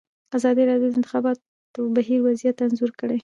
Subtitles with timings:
[0.37, 3.17] ازادي راډیو د د انتخاباتو بهیر وضعیت انځور کړی.